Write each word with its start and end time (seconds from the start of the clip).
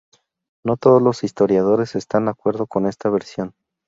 No 0.63 0.77
todos 0.77 0.99
los 0.99 1.23
historiadores 1.23 1.93
están 1.95 2.25
de 2.25 2.31
acuerdo 2.31 2.65
con 2.65 2.87
esta 2.87 3.07
versión. 3.11 3.53